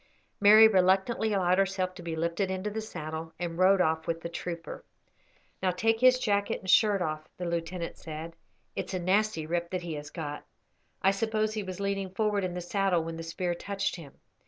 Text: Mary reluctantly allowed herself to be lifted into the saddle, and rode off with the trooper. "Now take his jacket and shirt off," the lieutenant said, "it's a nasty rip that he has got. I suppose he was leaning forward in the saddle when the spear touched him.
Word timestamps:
Mary 0.39 0.67
reluctantly 0.67 1.31
allowed 1.31 1.59
herself 1.59 1.93
to 1.93 2.01
be 2.01 2.15
lifted 2.15 2.49
into 2.49 2.71
the 2.71 2.81
saddle, 2.81 3.33
and 3.37 3.59
rode 3.59 3.79
off 3.81 4.07
with 4.07 4.21
the 4.21 4.29
trooper. 4.29 4.83
"Now 5.61 5.69
take 5.69 5.99
his 5.99 6.17
jacket 6.17 6.59
and 6.59 6.67
shirt 6.67 7.03
off," 7.03 7.27
the 7.37 7.45
lieutenant 7.45 7.97
said, 7.97 8.35
"it's 8.75 8.95
a 8.95 8.99
nasty 8.99 9.45
rip 9.45 9.69
that 9.69 9.83
he 9.83 9.93
has 9.93 10.09
got. 10.09 10.43
I 11.03 11.11
suppose 11.11 11.53
he 11.53 11.61
was 11.61 11.79
leaning 11.79 12.09
forward 12.09 12.43
in 12.43 12.55
the 12.55 12.61
saddle 12.61 13.03
when 13.03 13.17
the 13.17 13.21
spear 13.21 13.53
touched 13.53 13.95
him. 13.95 14.13